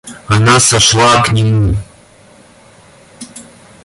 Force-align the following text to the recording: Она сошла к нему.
Она 0.25 0.59
сошла 0.59 1.21
к 1.21 1.31
нему. 1.31 1.75